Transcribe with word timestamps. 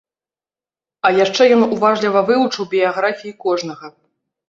А 1.09 1.11
яшчэ 1.19 1.43
ён 1.59 1.67
уважліва 1.77 2.19
вывучыў 2.33 2.69
біяграфіі 2.75 3.39
кожнага. 3.49 3.97